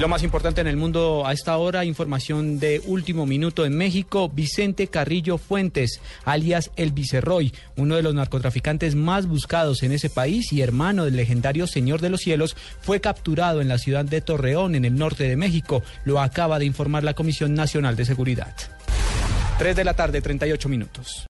Lo 0.00 0.06
más 0.06 0.22
importante 0.22 0.60
en 0.60 0.68
el 0.68 0.76
mundo 0.76 1.26
a 1.26 1.32
esta 1.32 1.56
hora, 1.56 1.84
información 1.84 2.60
de 2.60 2.80
último 2.86 3.26
minuto 3.26 3.66
en 3.66 3.76
México, 3.76 4.28
Vicente 4.28 4.86
Carrillo 4.86 5.38
Fuentes, 5.38 6.00
alias 6.24 6.70
El 6.76 6.92
Viceroy, 6.92 7.52
uno 7.74 7.96
de 7.96 8.02
los 8.02 8.14
narcotraficantes 8.14 8.94
más 8.94 9.26
buscados 9.26 9.82
en 9.82 9.90
ese 9.90 10.08
país 10.08 10.52
y 10.52 10.62
hermano 10.62 11.04
del 11.04 11.16
legendario 11.16 11.66
Señor 11.66 12.00
de 12.00 12.10
los 12.10 12.20
Cielos, 12.20 12.56
fue 12.80 13.00
capturado 13.00 13.60
en 13.60 13.66
la 13.66 13.78
ciudad 13.78 14.04
de 14.04 14.20
Torreón, 14.20 14.76
en 14.76 14.84
el 14.84 14.94
norte 14.94 15.24
de 15.24 15.36
México. 15.36 15.82
Lo 16.04 16.20
acaba 16.20 16.60
de 16.60 16.64
informar 16.64 17.02
la 17.02 17.14
Comisión 17.14 17.54
Nacional 17.54 17.96
de 17.96 18.04
Seguridad. 18.04 18.54
3 19.58 19.74
de 19.74 19.84
la 19.84 19.94
tarde, 19.94 20.22
38 20.22 20.68
minutos. 20.68 21.26